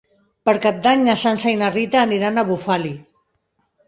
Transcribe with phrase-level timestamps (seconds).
[0.49, 2.95] Per Cap d'Any na Sança i na Rita aniran a Bufali.